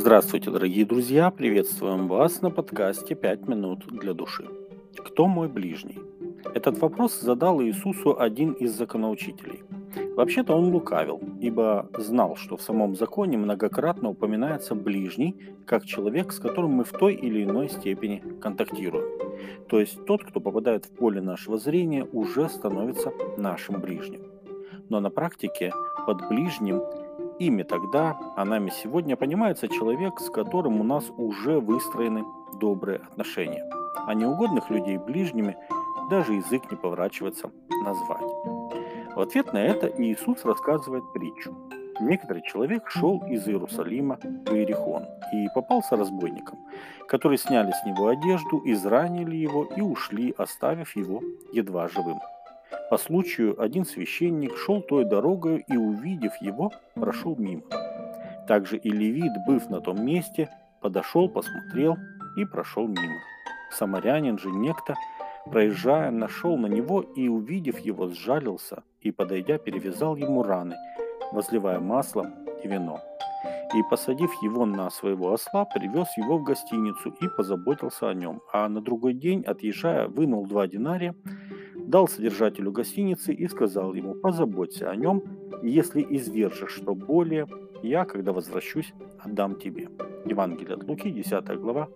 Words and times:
Здравствуйте, 0.00 0.52
дорогие 0.52 0.86
друзья! 0.86 1.28
Приветствуем 1.32 2.06
вас 2.06 2.40
на 2.40 2.52
подкасте 2.52 3.16
«Пять 3.16 3.48
минут 3.48 3.84
для 3.88 4.14
души». 4.14 4.48
Кто 4.96 5.26
мой 5.26 5.48
ближний? 5.48 5.98
Этот 6.54 6.78
вопрос 6.78 7.20
задал 7.20 7.60
Иисусу 7.60 8.16
один 8.16 8.52
из 8.52 8.70
законоучителей. 8.78 9.64
Вообще-то 10.14 10.54
он 10.54 10.72
лукавил, 10.72 11.20
ибо 11.40 11.90
знал, 11.98 12.36
что 12.36 12.56
в 12.56 12.62
самом 12.62 12.94
законе 12.94 13.38
многократно 13.38 14.10
упоминается 14.10 14.76
ближний, 14.76 15.34
как 15.66 15.84
человек, 15.84 16.32
с 16.32 16.38
которым 16.38 16.70
мы 16.70 16.84
в 16.84 16.92
той 16.92 17.14
или 17.14 17.42
иной 17.42 17.68
степени 17.68 18.22
контактируем. 18.40 19.04
То 19.68 19.80
есть 19.80 20.04
тот, 20.04 20.22
кто 20.22 20.38
попадает 20.38 20.84
в 20.84 20.90
поле 20.90 21.20
нашего 21.20 21.58
зрения, 21.58 22.06
уже 22.12 22.48
становится 22.48 23.12
нашим 23.36 23.80
ближним. 23.80 24.22
Но 24.90 25.00
на 25.00 25.10
практике 25.10 25.72
под 26.06 26.28
ближним 26.28 26.82
Ими 27.38 27.62
тогда, 27.62 28.18
а 28.36 28.44
нами 28.44 28.70
сегодня 28.70 29.16
понимается 29.16 29.68
человек, 29.68 30.18
с 30.18 30.28
которым 30.28 30.80
у 30.80 30.84
нас 30.84 31.04
уже 31.16 31.60
выстроены 31.60 32.24
добрые 32.60 32.98
отношения. 32.98 33.64
А 34.06 34.14
неугодных 34.14 34.70
людей 34.70 34.98
ближними 34.98 35.56
даже 36.10 36.34
язык 36.34 36.68
не 36.70 36.76
поворачивается 36.76 37.50
назвать. 37.84 38.22
В 39.14 39.20
ответ 39.20 39.52
на 39.52 39.58
это 39.58 39.86
Иисус 39.86 40.44
рассказывает 40.44 41.04
притчу. 41.12 41.54
Некоторый 42.00 42.42
человек 42.42 42.88
шел 42.90 43.22
из 43.28 43.46
Иерусалима 43.46 44.18
в 44.22 44.54
Иерихон 44.54 45.04
и 45.32 45.48
попался 45.54 45.96
разбойникам, 45.96 46.58
которые 47.08 47.38
сняли 47.38 47.72
с 47.72 47.84
него 47.84 48.08
одежду, 48.08 48.62
изранили 48.64 49.36
его 49.36 49.64
и 49.64 49.80
ушли, 49.80 50.34
оставив 50.36 50.94
его 50.96 51.20
едва 51.52 51.88
живым. 51.88 52.18
По 52.90 52.96
случаю 52.96 53.60
один 53.60 53.84
священник 53.84 54.56
шел 54.56 54.80
той 54.80 55.04
дорогой 55.04 55.64
и, 55.68 55.76
увидев 55.76 56.32
его, 56.40 56.72
прошел 56.94 57.36
мимо. 57.36 57.62
Также 58.46 58.78
и 58.78 58.90
левит, 58.90 59.32
быв 59.46 59.68
на 59.68 59.80
том 59.80 60.04
месте, 60.04 60.48
подошел, 60.80 61.28
посмотрел 61.28 61.96
и 62.36 62.44
прошел 62.46 62.88
мимо. 62.88 63.20
Самарянин 63.70 64.38
же 64.38 64.50
некто, 64.50 64.94
проезжая, 65.50 66.10
нашел 66.10 66.56
на 66.56 66.66
него 66.66 67.02
и, 67.02 67.28
увидев 67.28 67.78
его, 67.80 68.08
сжалился 68.08 68.82
и, 69.02 69.10
подойдя, 69.10 69.58
перевязал 69.58 70.16
ему 70.16 70.42
раны, 70.42 70.76
возливая 71.32 71.80
масло 71.80 72.30
и 72.64 72.68
вино. 72.68 73.00
И, 73.76 73.82
посадив 73.90 74.30
его 74.42 74.64
на 74.64 74.88
своего 74.88 75.34
осла, 75.34 75.66
привез 75.66 76.08
его 76.16 76.38
в 76.38 76.42
гостиницу 76.42 77.10
и 77.20 77.28
позаботился 77.36 78.08
о 78.08 78.14
нем. 78.14 78.40
А 78.50 78.66
на 78.68 78.80
другой 78.80 79.12
день, 79.12 79.42
отъезжая, 79.42 80.08
вынул 80.08 80.46
два 80.46 80.66
динария 80.66 81.14
дал 81.88 82.06
содержателю 82.06 82.70
гостиницы 82.70 83.32
и 83.32 83.48
сказал 83.48 83.94
ему, 83.94 84.14
позаботься 84.14 84.90
о 84.90 84.96
нем, 84.96 85.22
и 85.62 85.70
если 85.70 86.06
издержишь 86.10 86.72
что 86.72 86.94
более, 86.94 87.46
я, 87.82 88.04
когда 88.04 88.32
возвращусь, 88.32 88.92
отдам 89.18 89.56
тебе. 89.56 89.88
Евангелие 90.26 90.74
от 90.74 90.84
Луки, 90.84 91.10
10 91.10 91.58
глава, 91.58 91.88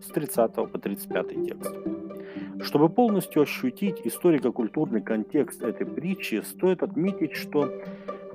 с 0.00 0.08
30 0.08 0.54
по 0.54 0.78
35 0.78 1.46
текст. 1.46 1.74
Чтобы 2.60 2.90
полностью 2.90 3.42
ощутить 3.42 4.02
историко-культурный 4.04 5.00
контекст 5.00 5.62
этой 5.62 5.86
притчи, 5.86 6.42
стоит 6.44 6.82
отметить, 6.82 7.32
что 7.32 7.72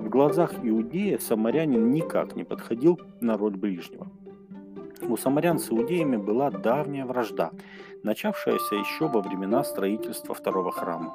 в 0.00 0.08
глазах 0.08 0.54
иудея 0.64 1.18
самарянин 1.18 1.92
никак 1.92 2.34
не 2.34 2.42
подходил 2.42 3.00
на 3.20 3.36
роль 3.36 3.56
ближнего. 3.56 4.08
У 5.02 5.16
самарян 5.16 5.58
с 5.58 5.70
иудеями 5.70 6.16
была 6.16 6.50
давняя 6.50 7.04
вражда, 7.04 7.50
начавшаяся 8.02 8.76
еще 8.76 9.08
во 9.08 9.20
времена 9.20 9.64
строительства 9.64 10.34
второго 10.34 10.72
храма. 10.72 11.14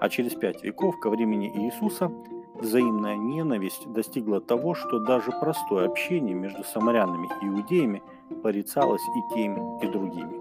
А 0.00 0.08
через 0.08 0.34
пять 0.34 0.62
веков 0.62 0.98
ко 1.00 1.10
времени 1.10 1.50
Иисуса 1.54 2.10
взаимная 2.54 3.16
ненависть 3.16 3.90
достигла 3.92 4.40
того, 4.40 4.74
что 4.74 4.98
даже 4.98 5.30
простое 5.40 5.86
общение 5.86 6.34
между 6.34 6.64
самарянами 6.64 7.28
и 7.42 7.46
иудеями 7.46 8.02
порицалось 8.42 9.02
и 9.16 9.34
теми, 9.34 9.84
и 9.84 9.88
другими. 9.88 10.40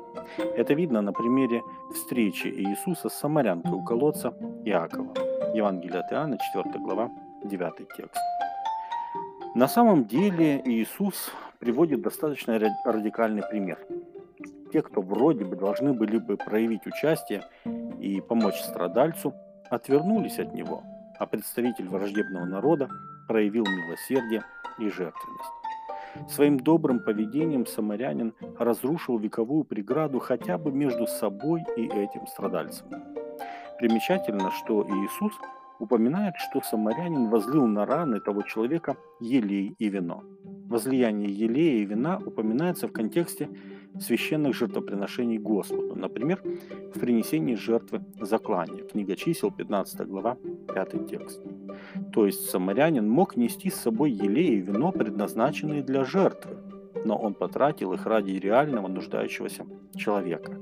Это 0.56 0.74
видно 0.74 1.02
на 1.02 1.14
примере 1.14 1.62
встречи 1.94 2.48
Иисуса 2.48 3.10
с 3.10 3.14
самарянкой 3.14 3.74
у 3.74 3.84
колодца 3.84 4.34
Иакова. 4.66 5.14
Евангелие 5.54 6.00
от 6.00 6.12
Иоанна, 6.12 6.38
4 6.54 6.80
глава, 6.80 7.12
9 7.44 7.76
текст. 7.96 8.18
На 9.56 9.68
самом 9.68 10.06
деле 10.06 10.62
Иисус 10.66 11.32
приводит 11.60 12.02
достаточно 12.02 12.60
радикальный 12.84 13.44
пример. 13.44 13.78
Те, 14.72 14.82
кто 14.82 15.02
вроде 15.02 15.46
бы 15.46 15.56
должны 15.56 15.94
были 15.94 16.18
бы 16.18 16.38
проявить 16.38 16.88
участие 16.88 17.44
и 18.00 18.20
помочь 18.20 18.60
страдальцу, 18.60 19.36
отвернулись 19.70 20.40
от 20.40 20.56
него, 20.56 20.82
а 21.20 21.28
представитель 21.28 21.88
враждебного 21.88 22.46
народа 22.46 22.90
проявил 23.28 23.64
милосердие 23.66 24.44
и 24.80 24.90
жертвенность. 24.90 25.52
Своим 26.28 26.60
добрым 26.60 27.00
поведением 27.00 27.68
самарянин 27.68 28.34
разрушил 28.58 29.20
вековую 29.20 29.66
преграду 29.66 30.18
хотя 30.18 30.58
бы 30.58 30.72
между 30.72 31.06
собой 31.06 31.64
и 31.78 31.86
этим 31.86 32.26
страдальцем. 32.26 32.88
Примечательно, 33.78 34.50
что 34.52 34.84
Иисус 34.84 35.34
упоминает, 35.80 36.36
что 36.38 36.62
самарянин 36.62 37.30
возлил 37.30 37.66
на 37.68 37.86
раны 37.86 38.20
того 38.20 38.42
человека 38.44 38.98
елей 39.20 39.76
и 39.80 39.90
вино. 39.90 40.24
Возлияние 40.68 41.30
елея 41.30 41.82
и 41.82 41.86
вина 41.86 42.20
упоминается 42.26 42.88
в 42.88 42.92
контексте 42.92 43.50
священных 44.00 44.56
жертвоприношений 44.56 45.38
Господу, 45.38 45.96
например, 45.96 46.42
в 46.96 47.00
принесении 47.00 47.56
жертвы 47.56 48.02
заклания, 48.20 48.84
книга 48.84 49.16
чисел, 49.16 49.52
15 49.52 50.08
глава, 50.08 50.38
5 50.74 51.10
текст. 51.10 51.42
То 52.12 52.26
есть 52.26 52.50
самарянин 52.50 53.08
мог 53.08 53.36
нести 53.36 53.70
с 53.70 53.76
собой 53.76 54.12
елей 54.12 54.58
и 54.58 54.62
вино, 54.62 54.92
предназначенные 54.92 55.84
для 55.84 56.06
жертвы, 56.06 56.58
но 57.06 57.18
он 57.18 57.34
потратил 57.34 57.94
их 57.94 58.06
ради 58.06 58.32
реального 58.32 58.88
нуждающегося 58.88 59.66
человека. 59.96 60.58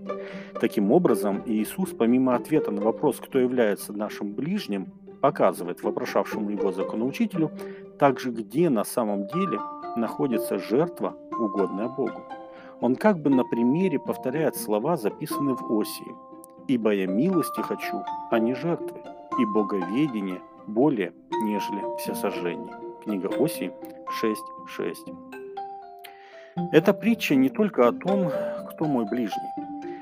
Таким 0.60 0.92
образом, 0.92 1.44
Иисус, 1.46 1.92
помимо 1.92 2.36
ответа 2.36 2.72
на 2.72 2.82
вопрос, 2.82 3.18
кто 3.20 3.40
является 3.40 3.94
нашим 3.94 4.34
ближним, 4.34 4.92
показывает 5.22 5.84
вопрошавшему 5.84 6.50
его 6.50 6.72
законоучителю 6.72 7.52
также, 8.00 8.32
где 8.32 8.70
на 8.70 8.84
самом 8.84 9.28
деле 9.28 9.60
находится 9.96 10.58
жертва, 10.58 11.16
угодная 11.38 11.88
Богу. 11.88 12.24
Он 12.82 12.96
как 12.96 13.20
бы 13.20 13.30
на 13.30 13.44
примере 13.44 14.00
повторяет 14.00 14.56
слова, 14.56 14.98
записанные 14.98 15.56
в 15.56 15.80
Осии. 15.80 16.16
«Ибо 16.68 16.92
я 16.94 17.08
милости 17.08 17.62
хочу, 17.62 18.04
а 18.32 18.40
не 18.40 18.54
жертвы, 18.56 19.00
и 19.40 19.46
боговедение 19.46 20.42
более, 20.68 21.14
нежели 21.44 21.82
все 21.98 22.16
сожжения». 22.16 22.74
Книга 23.04 23.30
Осии 23.40 23.72
6.6. 24.24 24.96
Эта 26.72 26.94
притча 26.94 27.36
не 27.36 27.50
только 27.50 27.88
о 27.88 27.92
том, 27.92 28.32
кто 28.72 28.86
мой 28.86 29.06
ближний. 29.10 29.52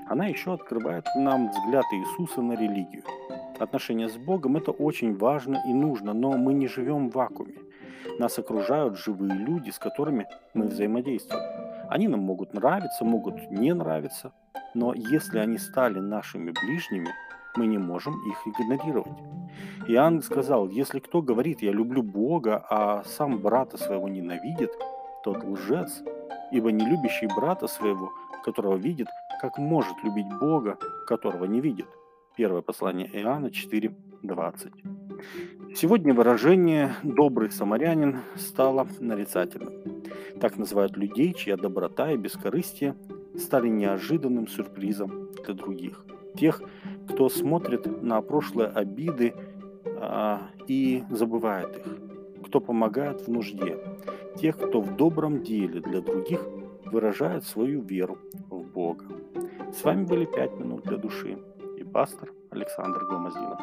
Она 0.08 0.26
еще 0.28 0.54
открывает 0.54 1.06
нам 1.16 1.50
взгляд 1.50 1.86
Иисуса 1.94 2.42
на 2.42 2.54
религию– 2.54 3.04
Отношения 3.60 4.08
с 4.08 4.18
Богом– 4.18 4.56
это 4.58 4.72
очень 4.72 5.18
важно 5.18 5.62
и 5.68 5.74
нужно, 5.74 6.14
но 6.14 6.32
мы 6.38 6.54
не 6.54 6.68
живем 6.68 7.10
в 7.10 7.16
вакууме. 7.16 7.56
Нас 8.18 8.40
окружают 8.40 8.98
живые 8.98 9.34
люди, 9.34 9.70
с 9.70 9.78
которыми 9.78 10.28
мы 10.54 10.68
взаимодействуем. 10.68 11.44
Они 11.90 12.08
нам 12.08 12.22
могут 12.22 12.54
нравиться, 12.54 13.04
могут 13.04 13.52
не 13.52 13.74
нравиться, 13.74 14.32
но 14.74 14.94
если 14.94 15.40
они 15.40 15.58
стали 15.58 16.00
нашими 16.00 16.52
ближними, 16.52 17.10
мы 17.56 17.68
не 17.68 17.78
можем 17.78 18.14
их 18.30 18.48
игнорировать. 18.48 19.20
Иоанн 19.88 20.22
сказал, 20.22 20.70
если 20.70 21.00
кто 21.00 21.22
говорит 21.22 21.62
«я 21.62 21.72
люблю 21.72 22.02
Бога», 22.02 22.64
а 22.70 23.04
сам 23.04 23.40
брата 23.40 23.78
своего 23.78 24.08
ненавидит, 24.08 24.72
тот 25.24 25.44
лжец, 25.44 26.02
ибо 26.52 26.72
не 26.72 26.86
любящий 26.86 27.28
брата 27.28 27.68
своего, 27.68 28.12
которого 28.46 28.78
видит, 28.78 29.08
как 29.42 29.58
может 29.58 30.02
любить 30.04 30.32
Бога, 30.40 30.78
которого 31.08 31.46
не 31.46 31.60
видит. 31.60 31.88
Первое 32.36 32.62
послание 32.62 33.10
Иоанна 33.14 33.48
4.20. 33.48 35.76
Сегодня 35.76 36.14
выражение 36.14 36.94
«добрый 37.04 37.52
самарянин» 37.52 38.20
стало 38.36 38.88
нарицательным. 39.00 39.74
Так 40.40 40.58
называют 40.58 40.96
людей, 40.96 41.34
чья 41.34 41.58
доброта 41.58 42.12
и 42.12 42.18
бескорыстие 42.18 42.96
стали 43.36 43.68
неожиданным 43.68 44.48
сюрпризом 44.48 45.30
для 45.44 45.54
других. 45.54 46.06
Тех, 46.38 46.62
кто 47.10 47.30
смотрит 47.30 48.02
на 48.02 48.22
прошлые 48.22 48.70
обиды 48.70 49.34
а, 49.86 50.48
и 50.68 51.04
забывает 51.10 51.78
их. 51.78 51.98
Кто 52.48 52.62
помогает 52.62 53.28
в 53.28 53.30
нужде. 53.30 53.78
Тех, 54.38 54.58
кто 54.58 54.82
в 54.82 54.96
добром 54.96 55.44
деле 55.44 55.82
для 55.82 56.02
других 56.02 56.42
выражает 56.86 57.44
свою 57.44 57.82
веру 57.82 58.18
в 58.50 58.64
Бога. 58.64 59.06
С 59.74 59.84
вами 59.84 60.06
были 60.06 60.26
«Пять 60.26 60.58
минут 60.58 60.84
для 60.84 60.98
души» 60.98 61.38
пастор 61.94 62.32
Александр 62.52 63.04
Гомоздинов. 63.06 63.60